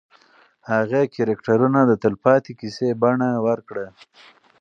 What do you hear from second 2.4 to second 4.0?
کیسې بڼه ورکړه.